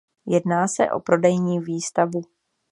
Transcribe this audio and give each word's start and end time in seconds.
Jedná 0.25 0.67
se 0.67 0.91
o 0.91 0.99
prodejní 0.99 1.59
výstavu. 1.59 2.21